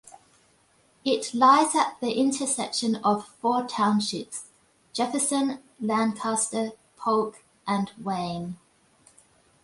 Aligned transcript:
It 1.05 1.31
lies 1.31 1.75
at 1.75 1.99
the 2.01 2.11
intersection 2.13 2.95
of 3.03 3.27
four 3.39 3.67
townships: 3.67 4.45
Jefferson, 4.93 5.61
Lancaster, 5.79 6.71
Polk 6.97 7.43
and 7.67 7.91
Wayne. 8.01 8.57